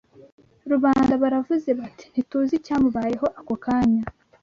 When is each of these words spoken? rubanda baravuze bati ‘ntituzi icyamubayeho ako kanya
rubanda 0.71 1.13
baravuze 1.23 1.69
bati 1.79 2.05
‘ntituzi 2.11 2.53
icyamubayeho 2.59 3.27
ako 3.39 3.53
kanya 3.63 4.03